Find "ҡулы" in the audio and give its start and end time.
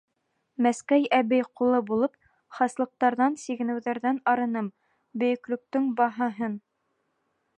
1.59-1.81